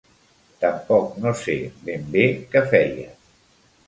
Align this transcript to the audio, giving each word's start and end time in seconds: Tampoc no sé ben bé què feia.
Tampoc 0.61 1.19
no 1.25 1.33
sé 1.41 1.57
ben 1.89 2.07
bé 2.15 2.23
què 2.55 2.65
feia. 2.73 3.13